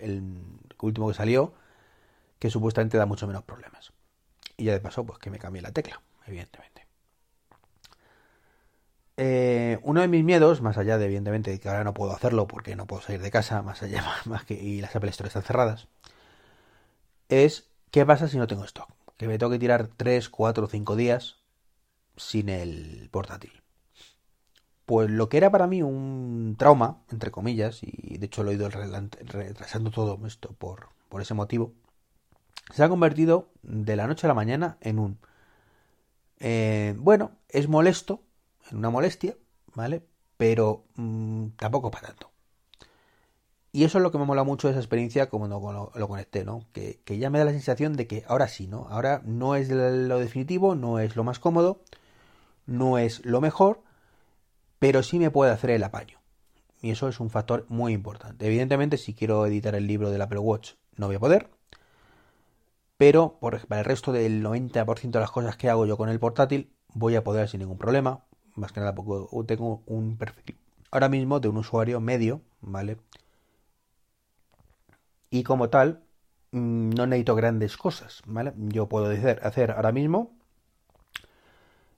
último 0.79 1.09
que 1.09 1.15
salió, 1.15 1.55
que 2.39 2.51
supuestamente 2.51 2.99
da 2.99 3.07
mucho 3.07 3.27
menos 3.27 3.45
problemas. 3.45 3.95
Y 4.59 4.65
ya 4.65 4.73
de 4.73 4.81
paso, 4.81 5.07
pues 5.07 5.19
que 5.19 5.31
me 5.31 5.39
cambie 5.39 5.63
la 5.63 5.73
tecla, 5.73 6.03
evidentemente. 6.27 6.87
Eh, 9.17 9.79
uno 9.85 10.03
de 10.03 10.09
mis 10.09 10.23
miedos, 10.23 10.61
más 10.61 10.77
allá 10.77 10.99
de 10.99 11.07
evidentemente 11.07 11.59
que 11.59 11.69
ahora 11.71 11.83
no 11.83 11.95
puedo 11.95 12.13
hacerlo 12.13 12.47
porque 12.47 12.77
no 12.77 12.87
puedo 12.87 13.01
salir 13.01 13.23
de 13.23 13.31
casa, 13.31 13.63
más 13.63 13.83
allá 13.83 14.05
más 14.27 14.45
que 14.45 14.53
y 14.53 14.83
las 14.83 14.95
Apple 14.95 15.09
Store 15.09 15.29
están 15.29 15.45
cerradas, 15.45 15.89
es 17.31 17.71
qué 17.91 18.05
pasa 18.05 18.29
si 18.29 18.37
no 18.37 18.47
tengo 18.47 18.65
stock 18.65 19.00
que 19.21 19.29
me 19.29 19.37
tengo 19.37 19.53
que 19.53 19.59
tirar 19.59 19.87
3, 19.87 20.31
4, 20.31 20.67
5 20.67 20.97
días 20.97 21.37
sin 22.17 22.49
el 22.49 23.11
portátil. 23.11 23.53
Pues 24.87 25.11
lo 25.11 25.29
que 25.29 25.37
era 25.37 25.51
para 25.51 25.67
mí 25.67 25.83
un 25.83 26.57
trauma, 26.59 27.03
entre 27.11 27.31
comillas, 27.31 27.81
y 27.83 28.17
de 28.17 28.25
hecho 28.25 28.43
lo 28.43 28.51
he 28.51 28.55
ido 28.55 28.71
retrasando 28.71 29.91
todo 29.91 30.19
esto 30.27 30.55
por, 30.55 30.89
por 31.11 31.21
ese 31.21 31.35
motivo, 31.35 31.75
se 32.73 32.83
ha 32.83 32.89
convertido 32.89 33.51
de 33.61 33.95
la 33.95 34.07
noche 34.07 34.27
a 34.27 34.29
la 34.29 34.35
mañana 34.35 34.79
en 34.81 34.99
un... 34.99 35.19
Eh, 36.39 36.95
bueno, 36.97 37.33
es 37.51 37.69
molesto, 37.69 38.23
en 38.71 38.79
una 38.79 38.89
molestia, 38.89 39.37
¿vale? 39.75 40.03
Pero 40.39 40.87
mm, 40.95 41.49
tampoco 41.59 41.91
para 41.91 42.07
tanto. 42.07 42.30
Y 43.73 43.85
eso 43.85 43.99
es 43.99 44.03
lo 44.03 44.11
que 44.11 44.19
me 44.19 44.25
mola 44.25 44.43
mucho 44.43 44.67
de 44.67 44.73
esa 44.73 44.81
experiencia 44.81 45.29
como 45.29 45.47
lo, 45.47 45.93
lo 45.95 46.09
conecté, 46.09 46.45
¿no? 46.45 46.65
Que, 46.73 47.01
ya 47.07 47.31
me 47.31 47.39
da 47.39 47.45
la 47.45 47.53
sensación 47.53 47.97
de 47.97 48.07
que 48.07 48.25
ahora 48.27 48.49
sí, 48.49 48.67
¿no? 48.67 48.89
Ahora 48.91 49.23
no 49.25 49.55
es 49.55 49.69
lo 49.71 50.19
definitivo, 50.19 50.75
no 50.75 50.99
es 50.99 51.15
lo 51.15 51.23
más 51.23 51.39
cómodo, 51.39 51.81
no 52.67 52.99
es 52.99 53.25
lo 53.25 53.41
mejor, 53.41 53.83
pero 54.81 55.03
sí 55.03 55.19
me 55.19 55.31
puede 55.31 55.53
hacer 55.53 55.71
el 55.71 55.85
apaño. 55.85 56.19
Y 56.83 56.91
eso 56.91 57.09
es 57.09 57.21
un 57.21 57.31
factor 57.31 57.67
muy 57.69 57.93
importante. 57.93 58.47
Evidentemente, 58.47 58.97
si 58.97 59.15
quiero 59.15 59.47
editar 59.47 59.75
el 59.75 59.87
libro 59.87 60.11
del 60.11 60.23
Apple 60.23 60.39
Watch, 60.41 60.73
no 60.97 61.07
voy 61.07 61.17
a 61.17 61.21
poder. 61.21 61.49
Pero 62.97 63.39
por, 63.41 63.67
para 63.67 63.81
el 63.81 63.85
resto 63.85 64.13
del 64.13 64.43
90% 64.43 65.11
de 65.11 65.21
las 65.21 65.31
cosas 65.31 65.57
que 65.57 65.71
hago 65.71 65.87
yo 65.87 65.97
con 65.97 66.09
el 66.09 66.19
portátil, 66.19 66.73
voy 66.93 67.15
a 67.17 67.25
poder 67.25 67.49
sin 67.49 67.61
ningún 67.61 67.79
problema. 67.79 68.25
Más 68.57 68.73
que 68.73 68.81
nada 68.81 68.95
porque 68.95 69.27
tengo 69.47 69.83
un 69.87 70.17
perfil 70.17 70.57
ahora 70.91 71.09
mismo 71.09 71.41
de 71.41 71.49
un 71.49 71.59
usuario 71.59 72.01
medio, 72.01 72.43
¿vale? 72.61 72.99
Y 75.31 75.43
como 75.45 75.71
tal, 75.71 76.05
mm, 76.53 76.91
no 76.91 77.07
necesito 77.07 77.35
grandes 77.37 77.77
cosas, 77.77 78.23
¿vale? 78.27 78.53
Yo 78.57 78.89
puedo 78.89 79.11
hacer, 79.11 79.71
ahora 79.73 79.93
mismo 79.93 80.37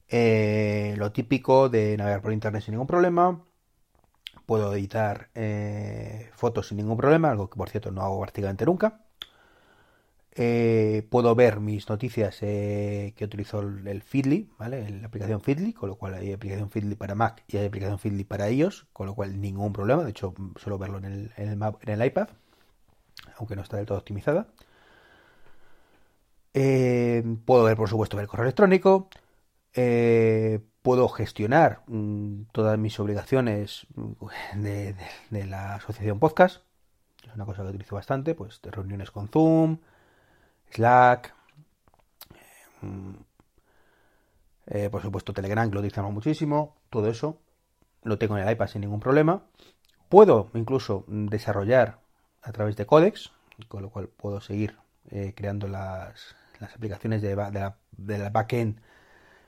eh, 0.09 0.95
lo 0.99 1.13
típico 1.13 1.69
de 1.69 1.97
navegar 1.97 2.23
por 2.23 2.33
internet 2.33 2.63
sin 2.63 2.73
ningún 2.73 2.87
problema. 2.87 3.45
Puedo 4.47 4.75
editar 4.75 5.31
eh, 5.35 6.31
fotos 6.35 6.69
sin 6.69 6.79
ningún 6.79 6.97
problema, 6.97 7.31
algo 7.31 7.49
que 7.51 7.57
por 7.57 7.71
cierto 7.71 7.91
no 7.91 8.03
hago 8.03 8.21
prácticamente 8.21 8.67
nunca. 8.67 9.05
Eh, 10.35 11.07
puedo 11.11 11.35
ver 11.35 11.61
mis 11.61 11.89
noticias 11.89 12.39
que 12.41 13.15
utilizo 13.21 13.61
el, 13.61 14.03
Feedly, 14.03 14.51
¿vale? 14.59 14.89
La 14.91 15.07
aplicación 15.07 15.41
Feedly, 15.43 15.73
con 15.75 15.89
lo 15.91 15.97
cual 15.97 16.15
hay 16.15 16.33
aplicación 16.33 16.71
Feedly 16.71 16.95
para 16.97 17.15
Mac 17.15 17.45
y 17.49 17.59
hay 17.59 17.67
aplicación 17.67 17.99
Feedly 17.99 18.25
para 18.25 18.49
ellos, 18.49 18.87
con 18.93 19.07
lo 19.07 19.15
cual 19.15 19.41
ningún 19.41 19.73
problema. 19.73 20.05
De 20.05 20.11
hecho, 20.11 20.35
suelo 20.57 20.79
verlo 20.79 20.99
el, 20.99 21.33
el, 21.37 21.49
en 21.83 21.91
el 22.01 22.05
iPad, 22.07 22.29
aunque 23.39 23.57
no 23.57 23.63
está 23.63 23.77
del 23.77 23.87
todo 23.87 23.99
optimizada. 23.99 24.49
puedo 26.53 27.65
ver, 27.65 27.77
por 27.77 27.89
supuesto, 27.89 28.19
el 28.21 28.27
correo 28.27 28.45
electrónico. 28.45 29.09
Eh, 29.75 30.61
puedo 30.83 31.09
gestionar 31.09 31.83
mm, 31.87 32.43
todas 32.53 32.79
mis 32.79 32.99
obligaciones 33.01 33.87
mm, 33.95 34.61
de, 34.61 34.97
la 35.31 35.77
asociación 35.77 36.19
podcast. 36.19 36.65
Es 37.27 37.35
una 37.35 37.47
cosa 37.47 37.63
que 37.63 37.69
utilizo 37.71 37.95
bastante, 37.95 38.35
pues 38.35 38.61
de 38.63 38.71
reuniones 38.71 39.11
con 39.11 39.29
Zoom, 39.29 39.79
Slack, 40.71 41.35
mm, 42.83 43.15
eh, 44.67 44.91
por 44.91 45.03
supuesto 45.03 45.33
Telegram, 45.33 45.69
que 45.69 45.75
lo 45.75 45.81
utilizamos 45.81 46.13
muchísimo, 46.13 46.77
todo 46.91 47.09
eso 47.09 47.39
lo 48.03 48.19
tengo 48.19 48.37
en 48.37 48.47
el 48.47 48.53
iPad 48.53 48.67
sin 48.67 48.83
ningún 48.83 49.01
problema. 49.01 49.45
Puedo 50.09 50.51
incluso 50.55 51.05
desarrollar 51.07 52.01
a 52.43 52.53
través 52.53 52.77
de 52.77 52.87
Codex, 52.87 53.33
con 53.69 53.83
lo 53.83 53.91
cual 53.91 54.09
puedo 54.09 54.41
seguir 54.41 54.77
eh, 55.11 55.33
creando 55.37 55.69
las, 55.69 56.35
aplicaciones 56.75 57.23
de, 57.23 57.35
la, 57.35 57.77
de 57.93 58.19
la 58.19 58.31
backend 58.31 58.81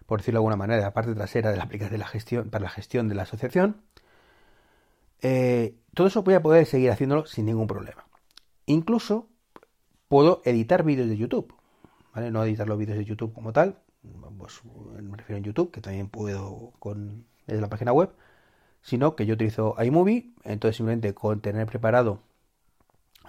por 0.06 0.20
decirlo 0.20 0.38
de 0.38 0.40
alguna 0.40 0.56
manera, 0.56 0.82
la 0.82 0.92
parte 0.92 1.14
trasera 1.14 1.50
de 1.50 1.56
la 1.56 1.64
aplicación 1.64 1.92
de 1.92 1.98
la 1.98 2.06
gestión, 2.06 2.50
para 2.50 2.64
la 2.64 2.70
gestión 2.70 3.08
de 3.08 3.14
la 3.14 3.22
asociación. 3.22 3.76
Eh, 5.22 5.76
todo 5.94 6.06
eso 6.06 6.22
voy 6.22 6.34
a 6.34 6.42
poder 6.42 6.66
seguir 6.66 6.90
haciéndolo 6.90 7.26
sin 7.26 7.46
ningún 7.46 7.66
problema. 7.66 8.04
Incluso 8.66 9.28
puedo 10.08 10.42
editar 10.44 10.82
vídeos 10.84 11.08
de 11.08 11.16
YouTube, 11.16 11.54
¿vale? 12.14 12.30
No 12.30 12.44
editar 12.44 12.68
los 12.68 12.78
vídeos 12.78 12.98
de 12.98 13.04
YouTube 13.04 13.32
como 13.32 13.52
tal, 13.52 13.78
pues 14.38 14.60
me 14.64 15.16
refiero 15.16 15.38
en 15.38 15.44
YouTube, 15.44 15.70
que 15.70 15.80
también 15.80 16.08
puedo 16.08 16.72
con 16.78 17.24
desde 17.46 17.60
la 17.60 17.68
página 17.68 17.92
web, 17.92 18.10
sino 18.82 19.16
que 19.16 19.26
yo 19.26 19.34
utilizo 19.34 19.76
iMovie, 19.82 20.32
entonces 20.44 20.76
simplemente 20.76 21.14
con 21.14 21.40
tener 21.40 21.66
preparado 21.66 22.20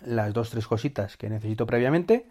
las 0.02 0.34
dos 0.34 0.50
tres 0.50 0.68
cositas 0.68 1.18
que 1.18 1.30
necesito 1.30 1.66
previamente, 1.66 2.28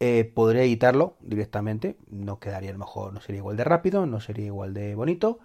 eh, 0.00 0.30
podría 0.34 0.62
editarlo 0.62 1.16
directamente, 1.20 1.96
no 2.08 2.38
quedaría 2.38 2.70
el 2.70 2.78
mejor, 2.78 3.12
no 3.14 3.20
sería 3.20 3.38
igual 3.38 3.56
de 3.56 3.64
rápido, 3.64 4.06
no 4.06 4.20
sería 4.20 4.46
igual 4.46 4.74
de 4.74 4.94
bonito, 4.94 5.38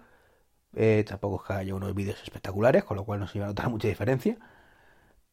eh, 0.74 1.04
tampoco 1.08 1.42
es 1.42 1.48
que 1.48 1.52
haya 1.54 1.74
unos 1.74 1.94
vídeos 1.94 2.22
espectaculares, 2.22 2.84
con 2.84 2.96
lo 2.96 3.04
cual 3.04 3.20
no 3.20 3.28
se 3.28 3.38
iba 3.38 3.46
a 3.46 3.48
notar 3.50 3.70
mucha 3.70 3.88
diferencia, 3.88 4.38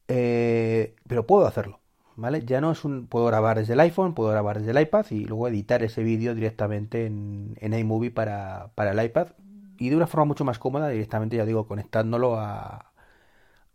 eh, 0.08 0.96
pero 1.08 1.25
puedo 1.27 1.46
hacerlo, 1.48 1.79
¿vale? 2.15 2.43
Ya 2.46 2.62
no 2.62 2.72
es 2.72 2.84
un, 2.86 3.08
puedo 3.08 3.25
grabar 3.27 3.60
desde 3.60 3.74
el 3.74 3.79
iPhone, 3.81 4.13
puedo 4.15 4.29
grabar 4.31 4.60
desde 4.60 4.72
el 4.72 4.81
iPad 4.81 5.05
y 5.12 5.25
luego 5.25 5.48
editar 5.48 5.84
ese 5.84 6.03
vídeo 6.03 6.36
directamente 6.36 7.05
en, 7.05 7.55
iMovie 7.62 8.12
para, 8.12 8.72
para 8.75 8.91
el 8.91 9.03
iPad 9.05 9.29
y 9.77 9.89
de 9.89 9.96
una 9.96 10.08
forma 10.08 10.25
mucho 10.25 10.46
más 10.46 10.60
cómoda, 10.60 10.89
directamente, 10.89 11.38
ya 11.38 11.46
digo, 11.46 11.67
conectándolo 11.67 12.38
a, 12.39 12.91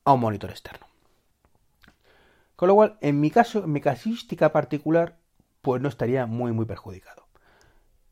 a 0.05 0.13
un 0.13 0.21
monitor 0.21 0.51
externo. 0.51 0.94
Con 2.57 2.69
lo 2.69 2.75
cual, 2.75 2.99
en 3.01 3.21
mi 3.21 3.31
caso, 3.31 3.65
en 3.65 3.73
mi 3.73 3.81
casística 3.81 4.53
particular, 4.53 5.19
pues 5.63 5.83
no 5.83 5.89
estaría 5.89 6.27
muy, 6.27 6.53
muy 6.53 6.67
perjudicado. 6.67 7.27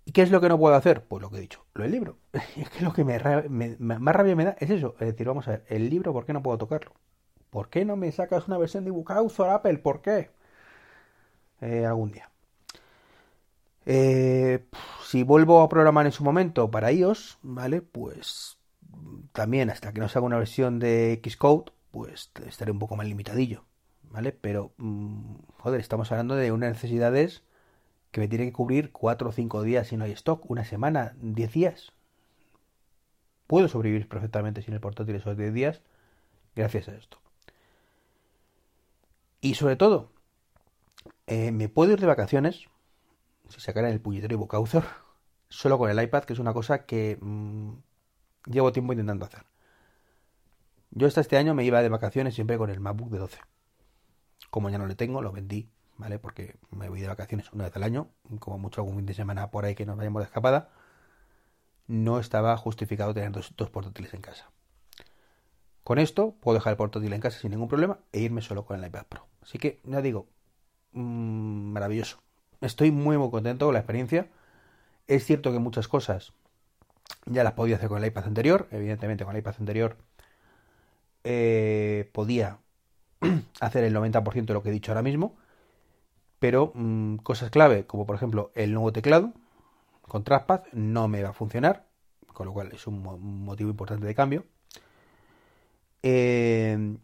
¿Y 0.05 0.13
qué 0.13 0.23
es 0.23 0.31
lo 0.31 0.41
que 0.41 0.49
no 0.49 0.59
puedo 0.59 0.75
hacer? 0.75 1.05
Pues 1.07 1.23
lo 1.23 1.31
que 1.31 1.39
he 1.39 1.41
dicho, 1.41 1.65
lo 1.75 1.83
del 1.85 1.93
libro. 1.93 2.19
Es 2.57 2.71
que 2.71 2.85
lo 2.85 2.93
que 2.93 3.05
más 3.05 3.23
rabia 3.23 4.37
me 4.37 4.45
da 4.45 4.57
es 4.59 4.71
eso. 4.71 4.95
Es 5.01 5.07
decir, 5.09 5.27
vamos 5.27 5.47
a 5.49 5.53
ver, 5.53 5.65
el 5.69 5.89
libro, 5.91 6.13
¿por 6.13 6.27
qué 6.27 6.33
no 6.33 6.43
puedo 6.43 6.59
tocarlo? 6.59 6.93
¿Por 7.51 7.69
qué 7.71 7.85
no 7.85 7.97
me 7.97 8.11
sacas 8.13 8.49
una 8.49 8.59
versión 8.59 8.85
de 8.85 8.91
Bookauthor 8.91 9.51
Apple? 9.51 9.79
¿Por 9.79 10.03
qué? 10.03 10.31
Eh, 11.61 11.87
algún 11.87 12.11
día. 12.13 12.31
Eh, 13.85 14.65
si 15.05 15.23
vuelvo 15.25 15.61
a 15.61 15.69
programar 15.69 16.07
en 16.07 16.13
su 16.13 16.25
momento 16.25 16.71
para 16.71 16.93
iOS, 16.93 17.39
¿vale? 17.43 17.83
Pues 17.83 18.59
también 19.33 19.71
hasta 19.71 19.93
que 19.93 20.01
no 20.01 20.09
salga 20.09 20.27
una 20.27 20.39
versión 20.39 20.79
de 20.79 21.21
Xcode, 21.25 21.73
pues 21.91 22.31
estaré 22.47 22.71
un 22.73 22.79
poco 22.79 22.97
más 22.97 23.07
limitadillo. 23.07 23.65
¿Vale? 24.13 24.33
Pero, 24.33 24.73
mm, 24.79 25.37
joder, 25.59 25.81
estamos 25.81 26.13
hablando 26.13 26.37
de 26.37 26.53
unas 26.53 26.73
necesidades 26.73 27.43
que 28.13 28.21
me 28.21 28.29
tiene 28.29 28.47
que 28.47 28.53
cubrir 28.53 28.93
cuatro 28.93 29.31
o 29.31 29.33
cinco 29.33 29.63
días 29.63 29.89
si 29.89 29.97
no 29.97 30.05
hay 30.05 30.13
stock, 30.13 30.49
una 30.51 30.65
semana, 30.65 31.15
diez 31.21 31.53
días. 31.53 31.93
Puedo 33.47 33.69
sobrevivir 33.69 34.09
perfectamente 34.09 34.63
sin 34.63 34.75
el 34.75 34.81
portátil 34.81 35.17
esos 35.17 35.37
diez 35.37 35.53
días 35.53 35.83
gracias 36.57 36.89
a 36.89 36.95
esto. 36.95 37.19
Y 39.41 39.55
sobre 39.55 39.77
todo, 39.77 40.11
eh, 41.27 41.51
me 41.53 41.69
puedo 41.69 41.93
ir 41.93 42.01
de 42.01 42.07
vacaciones, 42.07 42.69
si 43.49 43.61
sacaran 43.61 43.93
el 43.93 44.01
puñetero 44.01 44.37
y 44.37 44.69
solo 45.49 45.79
con 45.79 45.91
el 45.91 46.03
iPad, 46.03 46.25
que 46.25 46.33
es 46.35 46.39
una 46.39 46.53
cosa 46.53 46.87
que 46.87 47.19
mm, 47.21 47.73
llevo 48.47 48.73
tiempo 48.73 48.93
intentando 48.93 49.25
hacer. 49.25 49.45
Yo 50.91 51.07
hasta 51.07 51.23
este 51.23 51.39
año 51.39 51.55
me 51.55 51.65
iba 51.65 51.83
de 51.83 51.89
vacaciones 51.89 52.35
siempre 52.35 52.59
con 52.59 52.71
el 52.71 52.81
MacBook 52.81 53.11
de 53.11 53.19
12. 53.19 53.39
Como 54.51 54.71
ya 54.71 54.79
no 54.79 54.87
le 54.87 54.95
tengo, 54.95 55.23
lo 55.23 55.33
vendí, 55.33 55.69
¿vale? 55.97 56.19
Porque 56.19 56.57
me 56.71 56.89
voy 56.89 57.01
de 57.01 57.09
vacaciones 57.09 57.53
una 57.53 57.65
vez 57.65 57.77
al 57.77 57.83
año, 57.83 58.09
como 58.39 58.59
mucho 58.59 58.81
algún 58.81 58.97
fin 58.97 59.07
de 59.07 59.15
semana 59.15 59.51
por 59.51 59.65
ahí 59.65 59.75
que 59.75 59.87
nos 59.87 59.97
vayamos 59.97 60.21
de 60.23 60.27
escapada. 60.27 60.71
No 61.87 62.19
estaba 62.19 62.57
justificado 62.57 63.15
tener 63.15 63.33
dos, 63.33 63.51
portátiles 63.71 64.15
en 64.15 64.21
casa. 64.21 64.51
Con 65.85 65.99
esto 65.99 66.35
puedo 66.41 66.57
dejar 66.57 66.73
el 66.73 66.77
portátil 66.77 67.13
en 67.13 67.21
casa 67.21 67.39
sin 67.39 67.51
ningún 67.51 67.69
problema 67.69 67.99
e 68.13 68.21
irme 68.21 68.41
solo 68.41 68.65
con 68.65 68.79
el 68.79 68.87
iPad 68.87 69.07
Pro. 69.09 69.27
Así 69.43 69.59
que, 69.59 69.81
ya 69.85 70.01
digo, 70.01 70.29
mmm, 70.93 71.73
maravilloso. 71.73 72.23
Estoy 72.61 72.93
muy 72.93 73.19
muy 73.19 73.31
contento 73.31 73.67
con 73.67 73.75
la 73.75 73.81
experiencia. 73.81 74.29
Es 75.09 75.25
cierto 75.25 75.53
que 75.53 75.59
muchas 75.59 75.89
cosas 75.89 76.33
ya 77.27 77.45
las 77.45 77.55
podía 77.55 77.77
hacer 77.77 77.89
con 77.89 77.99
el 77.99 78.07
iPad 78.07 78.27
anterior. 78.27 78.69
Evidentemente 78.71 79.25
con 79.25 79.35
el 79.35 79.41
iPad 79.41 79.57
anterior 79.59 79.97
eh, 81.25 82.11
podía 82.13 82.59
hacer 83.61 83.85
el 83.85 83.95
90% 83.95 84.47
de 84.47 84.55
lo 84.55 84.63
que 84.63 84.71
he 84.71 84.73
dicho 84.73 84.93
ahora 84.93 85.03
mismo, 85.03 85.37
pero 86.39 86.73
mm, 86.75 87.17
cosas 87.17 87.51
clave, 87.51 87.87
como 87.87 88.07
por 88.07 88.17
ejemplo 88.17 88.51
el 88.55 88.73
nuevo 88.73 88.93
teclado 88.93 89.33
con 90.03 90.25
trackpad, 90.25 90.65
no 90.73 91.09
me 91.09 91.23
va 91.23 91.31
a 91.31 91.33
funcionar, 91.33 91.87
con 92.35 92.47
lo 92.47 92.53
cual 92.53 92.71
es 92.73 92.87
un 92.87 93.03
motivo 93.45 93.71
importante 93.71 94.07
de 94.07 94.15
cambio. 94.15 94.45
Eh, 96.03 96.97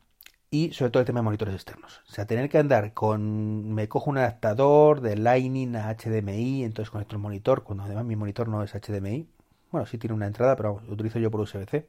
y 0.51 0.73
sobre 0.73 0.91
todo 0.91 1.01
el 1.01 1.07
tema 1.07 1.21
de 1.21 1.25
monitores 1.25 1.55
externos. 1.55 2.01
O 2.09 2.13
sea, 2.13 2.27
tener 2.27 2.49
que 2.49 2.59
andar 2.59 2.95
con. 2.95 3.75
Me 3.75 3.89
cojo 3.89 4.11
un 4.11 4.19
adaptador 4.19 5.01
de 5.01 5.17
Lightning 5.17 5.77
a 5.77 5.95
HDMI, 5.95 6.65
entonces 6.65 6.91
conecto 6.91 7.17
el 7.17 7.23
monitor, 7.23 7.65
cuando 7.65 7.85
además 7.85 8.05
mi 8.05 8.17
monitor 8.17 8.49
no 8.49 8.63
es 8.63 8.73
HDMI. 8.75 9.29
Bueno, 9.71 9.87
sí 9.87 9.99
tiene 9.99 10.15
una 10.15 10.27
entrada, 10.27 10.57
pero 10.57 10.81
lo 10.87 10.95
utilizo 10.95 11.19
yo 11.19 11.31
por 11.31 11.41
USB-C. 11.43 11.89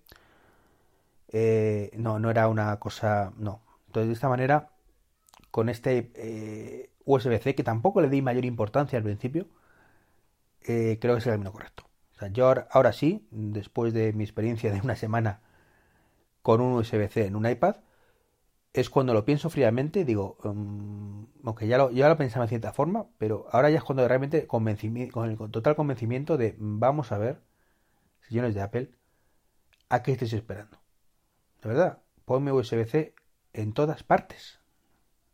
Eh, 1.31 1.91
no, 1.97 2.19
no 2.19 2.29
era 2.29 2.47
una 2.47 2.77
cosa. 2.79 3.31
No, 3.37 3.61
entonces, 3.89 4.09
de 4.09 4.13
esta 4.13 4.29
manera, 4.29 4.69
con 5.49 5.67
este 5.67 6.11
eh, 6.13 6.91
USB-C, 7.05 7.55
que 7.55 7.63
tampoco 7.63 8.01
le 8.01 8.09
di 8.09 8.21
mayor 8.21 8.45
importancia 8.45 8.97
al 8.97 9.03
principio, 9.03 9.47
eh, 10.61 10.99
creo 11.01 11.15
que 11.15 11.19
es 11.21 11.25
el 11.25 11.33
camino 11.33 11.51
correcto. 11.51 11.85
O 12.13 12.19
sea, 12.19 12.27
yo 12.27 12.53
ahora, 12.69 12.93
sí, 12.93 13.27
después 13.31 13.93
de 13.93 14.13
mi 14.13 14.23
experiencia 14.23 14.71
de 14.71 14.79
una 14.81 14.95
semana 14.95 15.41
con 16.43 16.61
un 16.61 16.73
USB-C 16.73 17.25
en 17.25 17.35
un 17.35 17.47
iPad, 17.47 17.77
es 18.73 18.91
cuando 18.91 19.15
lo 19.15 19.25
pienso 19.25 19.49
fríamente, 19.49 20.05
digo, 20.05 20.37
um, 20.43 21.25
aunque 21.43 21.67
ya 21.67 21.79
lo, 21.79 21.89
ya 21.89 22.09
lo 22.09 22.17
pensaba 22.17 22.45
en 22.45 22.49
cierta 22.49 22.73
forma, 22.73 23.07
pero 23.17 23.47
ahora 23.51 23.71
ya 23.71 23.79
es 23.79 23.83
cuando 23.83 24.07
realmente 24.07 24.45
con 24.45 24.67
el 24.67 25.37
total 25.49 25.75
convencimiento 25.75 26.37
de 26.37 26.55
vamos 26.59 27.11
a 27.11 27.17
ver, 27.17 27.41
señores 28.21 28.53
de 28.53 28.61
Apple, 28.61 28.91
a 29.89 30.03
qué 30.03 30.11
estáis 30.11 30.33
esperando. 30.33 30.77
De 31.63 31.69
verdad, 31.69 32.03
ponme 32.25 32.51
USB-C 32.51 33.15
en 33.53 33.73
todas 33.73 34.03
partes. 34.03 34.59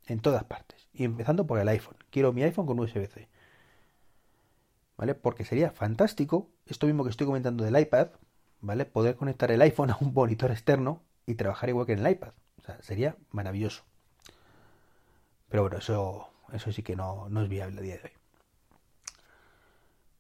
En 0.06 0.20
todas 0.20 0.44
partes. 0.44 0.88
Y 0.94 1.04
empezando 1.04 1.48
por 1.48 1.60
el 1.60 1.68
iPhone. 1.68 1.98
Quiero 2.10 2.34
mi 2.34 2.44
iPhone 2.44 2.66
con 2.66 2.80
USB-C. 2.80 3.28
¿Vale? 4.98 5.16
Porque 5.16 5.44
sería 5.44 5.72
fantástico, 5.72 6.50
esto 6.66 6.88
mismo 6.88 7.04
que 7.04 7.10
estoy 7.10 7.28
comentando 7.28 7.64
del 7.64 7.78
iPad, 7.78 8.10
¿vale? 8.62 8.86
Poder 8.86 9.16
conectar 9.16 9.52
el 9.52 9.62
iPhone 9.62 9.90
a 9.92 9.98
un 10.00 10.14
monitor 10.14 10.52
externo 10.52 11.04
y 11.26 11.36
trabajar 11.36 11.70
igual 11.70 11.86
que 11.86 11.94
en 11.94 12.06
el 12.06 12.12
iPad. 12.12 12.34
O 12.60 12.64
sea, 12.64 12.82
sería 12.82 13.18
maravilloso. 13.32 13.84
Pero 15.50 15.64
bueno, 15.64 15.78
eso, 15.78 16.30
eso 16.54 16.72
sí 16.72 16.82
que 16.82 16.96
no, 16.96 17.30
no 17.30 17.42
es 17.42 17.50
viable 17.50 17.80
a 17.80 17.84
día 17.84 17.96
de 17.96 18.04
hoy. 18.04 18.12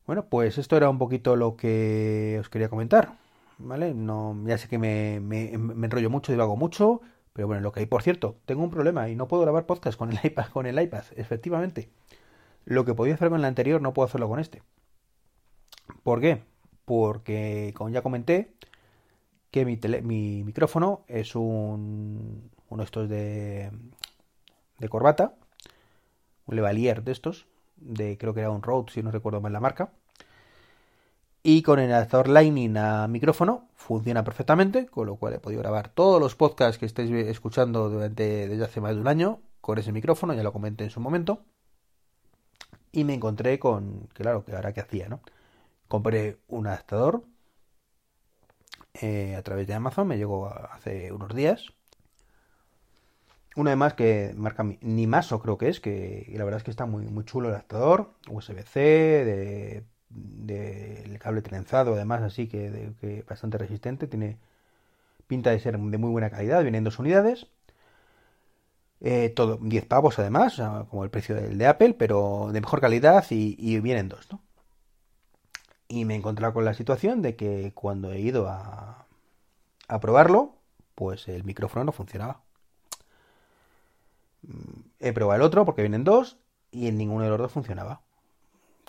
Bueno, 0.05 0.25
pues 0.25 0.57
esto 0.57 0.77
era 0.77 0.89
un 0.89 0.99
poquito 0.99 1.35
lo 1.35 1.55
que 1.55 2.37
os 2.39 2.49
quería 2.49 2.69
comentar. 2.69 3.17
¿Vale? 3.57 3.93
No, 3.93 4.37
ya 4.45 4.57
sé 4.57 4.67
que 4.67 4.77
me, 4.77 5.19
me, 5.21 5.57
me 5.57 5.87
enrollo 5.87 6.09
mucho, 6.09 6.33
divago 6.33 6.57
mucho, 6.57 7.01
Pero 7.35 7.47
bueno, 7.47 7.61
lo 7.61 7.73
que 7.73 7.81
hay, 7.81 7.85
por 7.85 8.01
cierto, 8.01 8.37
tengo 8.45 8.63
un 8.63 8.69
problema 8.69 9.09
y 9.09 9.15
no 9.17 9.27
puedo 9.27 9.41
grabar 9.43 9.65
podcast 9.65 9.97
con 9.97 10.09
el 10.09 10.19
iPad, 10.23 10.47
con 10.53 10.65
el 10.67 10.79
efectivamente. 10.79 11.89
Lo 12.63 12.85
que 12.85 12.93
podía 12.93 13.15
hacer 13.15 13.29
con 13.29 13.39
el 13.39 13.45
anterior 13.45 13.81
no 13.81 13.93
puedo 13.93 14.07
hacerlo 14.07 14.29
con 14.29 14.39
este. 14.39 14.63
¿Por 16.01 16.21
qué? 16.21 16.43
Porque, 16.85 17.73
como 17.75 17.89
ya 17.89 18.01
comenté, 18.01 18.53
que 19.51 19.65
mi, 19.65 19.77
mi 20.01 20.45
micrófono 20.45 21.03
es 21.09 21.35
un, 21.35 22.49
uno 22.69 22.81
de 22.83 22.85
estos 22.85 23.09
de, 23.09 23.69
de 24.79 24.89
corbata, 24.89 25.35
un 26.45 26.55
Levalier 26.55 27.03
de 27.03 27.11
estos, 27.11 27.47
de 27.75 28.17
creo 28.17 28.33
que 28.33 28.39
era 28.39 28.51
un 28.51 28.63
Rode, 28.63 28.93
si 28.93 29.03
no 29.03 29.11
recuerdo 29.11 29.41
mal 29.41 29.51
la 29.51 29.59
marca. 29.59 29.91
Y 31.47 31.61
con 31.61 31.77
el 31.77 31.93
adaptador 31.93 32.27
Lightning 32.27 32.75
a 32.75 33.07
micrófono 33.07 33.69
funciona 33.75 34.23
perfectamente, 34.23 34.87
con 34.87 35.05
lo 35.05 35.17
cual 35.17 35.35
he 35.35 35.39
podido 35.39 35.61
grabar 35.61 35.89
todos 35.89 36.19
los 36.19 36.33
podcasts 36.33 36.79
que 36.79 36.87
estáis 36.87 37.11
escuchando 37.11 37.87
durante, 37.87 38.47
desde 38.47 38.63
hace 38.63 38.81
más 38.81 38.95
de 38.95 39.01
un 39.01 39.07
año 39.07 39.41
con 39.61 39.77
ese 39.77 39.91
micrófono, 39.91 40.33
ya 40.33 40.41
lo 40.41 40.51
comenté 40.51 40.85
en 40.85 40.89
su 40.89 40.99
momento. 40.99 41.43
Y 42.91 43.03
me 43.03 43.13
encontré 43.13 43.59
con, 43.59 44.09
claro, 44.13 44.43
que 44.43 44.55
ahora 44.55 44.73
que 44.73 44.81
hacía, 44.81 45.07
¿no? 45.07 45.21
Compré 45.87 46.39
un 46.47 46.65
adaptador 46.65 47.23
eh, 48.95 49.35
a 49.35 49.43
través 49.43 49.67
de 49.67 49.75
Amazon, 49.75 50.07
me 50.07 50.17
llegó 50.17 50.47
hace 50.47 51.11
unos 51.11 51.35
días. 51.35 51.67
Una 53.55 53.69
de 53.69 53.75
más 53.75 53.93
que 53.93 54.33
marca 54.35 54.63
Nimaso 54.81 55.39
creo 55.39 55.59
que 55.59 55.69
es, 55.69 55.79
que 55.79 56.25
la 56.35 56.43
verdad 56.43 56.57
es 56.57 56.63
que 56.63 56.71
está 56.71 56.87
muy, 56.87 57.05
muy 57.05 57.23
chulo 57.23 57.49
el 57.49 57.53
adaptador, 57.53 58.15
USB-C, 58.31 58.79
de 58.81 59.85
del 60.15 60.94
cable 61.25 61.41
trenzado, 61.41 61.95
además, 61.95 62.21
así 62.21 62.47
que, 62.47 63.23
bastante 63.27 63.57
resistente, 63.57 64.05
tiene 64.07 64.37
pinta 65.27 65.49
de 65.49 65.59
ser 65.59 65.79
de 65.79 65.97
muy 65.97 66.11
buena 66.11 66.29
calidad, 66.29 66.61
vienen 66.61 66.83
dos 66.83 66.99
unidades. 66.99 67.47
Eh, 69.01 69.29
todo 69.35 69.57
10 69.61 69.85
pavos 69.85 70.19
además, 70.19 70.61
como 70.89 71.03
el 71.03 71.09
precio 71.09 71.35
del 71.35 71.57
de 71.57 71.67
Apple, 71.67 71.95
pero 71.97 72.49
de 72.53 72.61
mejor 72.61 72.79
calidad 72.79 73.25
y, 73.31 73.79
vienen 73.79 74.07
dos, 74.09 74.31
¿no? 74.31 74.39
Y 75.87 76.05
me 76.05 76.13
he 76.13 76.17
encontrado 76.17 76.53
con 76.53 76.65
la 76.65 76.73
situación 76.75 77.21
de 77.21 77.35
que 77.35 77.71
cuando 77.73 78.11
he 78.11 78.19
ido 78.19 78.47
a, 78.47 79.07
a 79.87 79.99
probarlo, 79.99 80.55
pues 80.95 81.27
el 81.27 81.43
micrófono 81.43 81.85
no 81.85 81.91
funcionaba. 81.91 82.41
Mm, 84.43 84.81
he 84.99 85.13
probado 85.13 85.37
el 85.41 85.45
otro 85.47 85.65
porque 85.65 85.81
vienen 85.81 86.03
dos 86.03 86.37
y 86.71 86.87
en 86.87 86.97
ninguno 86.97 87.23
de 87.23 87.29
los 87.29 87.39
dos 87.39 87.51
funcionaba. 87.51 88.04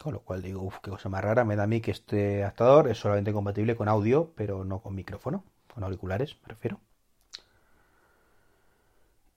Con 0.03 0.13
lo 0.13 0.21
cual 0.21 0.43
digo, 0.43 0.63
uff, 0.63 0.79
qué 0.83 0.91
cosa 0.91 1.09
más 1.09 1.23
rara. 1.25 1.45
Me 1.45 1.57
da 1.57 1.65
a 1.65 1.67
mí 1.67 1.81
que 1.81 1.91
este 1.91 2.43
adaptador 2.43 2.89
es 2.89 2.99
solamente 2.99 3.33
compatible 3.33 3.77
con 3.77 3.89
audio, 3.89 4.33
pero 4.37 4.65
no 4.65 4.81
con 4.81 4.95
micrófono, 4.95 5.45
con 5.73 5.85
auriculares, 5.85 6.37
me 6.43 6.49
refiero. 6.49 6.81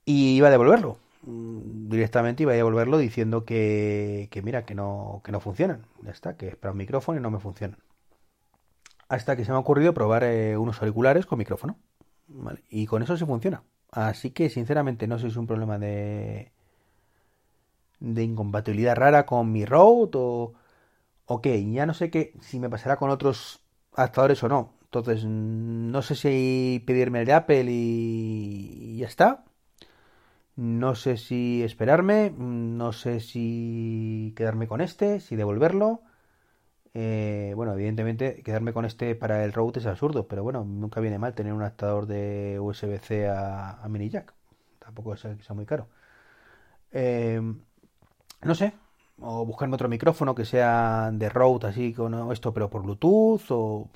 Y 0.06 0.36
iba 0.36 0.48
a 0.48 0.52
devolverlo. 0.52 0.98
Mm, 1.24 1.90
directamente 1.90 2.44
iba 2.44 2.54
a 2.54 2.56
devolverlo 2.56 2.98
diciendo 2.98 3.46
que, 3.46 4.28
que 4.32 4.42
mira, 4.42 4.66
que 4.66 4.76
no, 4.76 5.22
que 5.24 5.32
no 5.32 5.40
funcionan. 5.40 5.86
Ya 6.02 6.12
está, 6.12 6.36
que 6.38 6.50
es 6.50 6.56
para 6.56 6.72
un 6.72 6.78
micrófono 6.78 7.20
y 7.20 7.22
no 7.22 7.32
me 7.32 7.40
funcionan. 7.40 7.80
Hasta 9.08 9.36
que 9.36 9.46
se 9.46 9.52
me 9.52 9.58
ha 9.58 9.60
ocurrido 9.60 9.94
probar 9.94 10.24
eh, 10.24 10.58
unos 10.58 10.82
auriculares 10.82 11.26
con 11.26 11.40
micrófono. 11.40 11.78
Y 12.70 12.86
con 12.86 13.02
eso 13.02 13.18
se 13.18 13.26
funciona. 13.26 13.64
Así 13.92 14.32
que 14.32 14.50
sinceramente 14.50 15.08
no 15.08 15.18
sé 15.18 15.24
si 15.24 15.32
es 15.32 15.38
un 15.38 15.48
problema 15.48 15.80
de, 15.80 16.52
de 18.00 18.24
incompatibilidad 18.24 18.96
rara 18.96 19.26
con 19.26 19.52
mi 19.52 19.66
Rode 19.66 20.12
o, 20.16 20.54
o 21.26 21.42
qué. 21.42 21.72
Ya 21.72 21.86
no 21.86 21.94
sé 21.94 22.10
qué, 22.12 22.34
si 22.42 22.60
me 22.60 22.70
pasará 22.70 22.98
con 22.98 23.10
otros 23.10 23.62
adaptadores 23.94 24.44
o 24.44 24.50
no. 24.50 24.80
Entonces, 24.90 25.24
no 25.26 26.02
sé 26.02 26.16
si 26.16 26.84
pedirme 26.88 27.20
el 27.20 27.26
de 27.28 27.34
Apple 27.34 27.66
y, 27.70 28.98
ya 28.98 29.08
está. 29.08 29.46
No 30.56 30.96
sé 30.96 31.18
si 31.18 31.64
esperarme, 31.64 32.32
no 32.38 32.92
sé 32.92 33.20
si 33.22 34.34
quedarme 34.36 34.68
con 34.68 34.82
este, 34.82 35.20
si 35.22 35.36
devolverlo. 35.36 36.02
Eh, 36.94 37.54
bueno, 37.56 37.74
evidentemente 37.74 38.42
quedarme 38.44 38.74
con 38.74 38.86
este 38.86 39.16
para 39.16 39.44
el 39.46 39.54
Rode 39.54 39.80
es 39.80 39.86
absurdo, 39.86 40.28
pero 40.28 40.44
bueno, 40.44 40.66
nunca 40.66 41.02
viene 41.02 41.20
mal 41.20 41.36
tener 41.36 41.54
un 41.54 41.62
adaptador 41.62 42.08
de 42.08 42.60
USB-C 42.60 43.28
a, 43.30 43.86
mini 43.90 44.10
jack. 44.10 44.34
Tampoco 44.80 45.14
es 45.14 45.22
que 45.22 45.44
sea 45.44 45.56
muy 45.56 45.66
caro. 45.66 45.88
Eh, 46.92 47.42
no 48.42 48.56
sé, 48.56 48.74
o 49.22 49.46
buscarme 49.46 49.76
otro 49.76 49.90
micrófono 49.90 50.36
que 50.36 50.46
sea 50.46 51.12
de 51.12 51.30
Rode 51.30 51.68
así 51.68 51.94
con 51.94 52.32
esto 52.32 52.54
pero 52.54 52.70
por 52.70 52.84
Bluetooth 52.84 53.52
o 53.52 53.90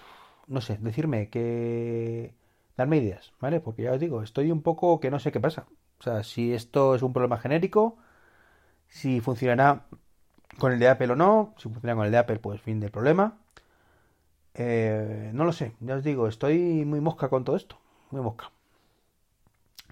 no 0.47 0.61
sé, 0.61 0.77
decirme 0.81 1.29
que 1.29 2.33
darme 2.77 2.97
ideas, 2.97 3.33
¿vale? 3.39 3.59
Porque 3.61 3.83
ya 3.83 3.93
os 3.93 3.99
digo, 3.99 4.21
estoy 4.23 4.51
un 4.51 4.61
poco 4.61 4.99
que 4.99 5.11
no 5.11 5.19
sé 5.19 5.31
qué 5.31 5.39
pasa. 5.39 5.65
O 5.99 6.03
sea, 6.03 6.23
si 6.23 6.53
esto 6.53 6.95
es 6.95 7.01
un 7.01 7.13
problema 7.13 7.37
genérico, 7.37 7.97
si 8.87 9.21
funcionará 9.21 9.85
con 10.59 10.71
el 10.73 10.79
de 10.79 10.89
Apple 10.89 11.13
o 11.13 11.15
no, 11.15 11.55
si 11.57 11.69
funciona 11.69 11.95
con 11.95 12.05
el 12.05 12.11
de 12.11 12.17
Apple, 12.19 12.39
pues 12.39 12.61
fin 12.61 12.79
del 12.79 12.91
problema. 12.91 13.37
Eh, 14.55 15.31
no 15.33 15.45
lo 15.45 15.51
sé, 15.53 15.73
ya 15.79 15.95
os 15.95 16.03
digo, 16.03 16.27
estoy 16.27 16.85
muy 16.85 17.01
mosca 17.01 17.29
con 17.29 17.43
todo 17.43 17.55
esto, 17.55 17.77
muy 18.11 18.21
mosca. 18.21 18.51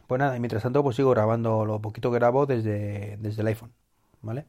Pues 0.07 0.19
nada, 0.19 0.35
y 0.37 0.39
mientras 0.39 0.63
tanto 0.63 0.83
pues 0.83 0.95
sigo 0.95 1.09
grabando 1.11 1.65
lo 1.65 1.81
poquito 1.81 2.11
que 2.11 2.19
grabo 2.19 2.45
desde, 2.45 3.17
desde 3.17 3.41
el 3.41 3.47
iPhone. 3.47 3.71
¿Vale? 4.21 4.45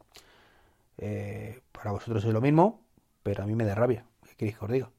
Eh, 0.98 1.60
para 1.72 1.92
vosotros 1.92 2.24
es 2.24 2.32
lo 2.32 2.40
mismo, 2.40 2.80
pero 3.22 3.42
a 3.42 3.46
mí 3.46 3.54
me 3.54 3.64
da 3.64 3.74
rabia. 3.74 4.04
¿Qué 4.28 4.36
queréis 4.36 4.58
que 4.58 4.64
os 4.64 4.70
diga? 4.70 4.90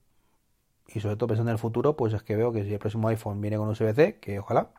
Y 0.88 1.00
sobre 1.00 1.16
todo 1.16 1.28
pensando 1.28 1.52
en 1.52 1.56
el 1.56 1.60
futuro, 1.60 1.96
pues 1.96 2.14
es 2.14 2.24
que 2.24 2.36
veo 2.36 2.52
que 2.54 2.64
si 2.64 2.74
el 2.74 2.80
próximo 2.80 3.08
iPhone 3.08 3.42
viene 3.42 3.58
con 3.58 3.70
USB-C, 3.70 4.20
que 4.20 4.40
ojalá, 4.40 4.70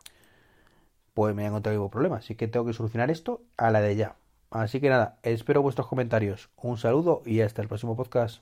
pues 1.13 1.35
me 1.35 1.43
haya 1.43 1.49
encontrado 1.49 1.75
ningún 1.75 1.89
problema. 1.89 2.17
Así 2.17 2.35
que 2.35 2.47
tengo 2.47 2.65
que 2.65 2.73
solucionar 2.73 3.09
esto 3.11 3.41
a 3.57 3.71
la 3.71 3.81
de 3.81 3.95
ya. 3.95 4.15
Así 4.51 4.79
que 4.79 4.89
nada, 4.89 5.19
espero 5.23 5.61
vuestros 5.61 5.87
comentarios. 5.87 6.49
Un 6.57 6.77
saludo 6.77 7.21
y 7.25 7.41
hasta 7.41 7.61
el 7.61 7.67
próximo 7.67 7.95
podcast. 7.95 8.41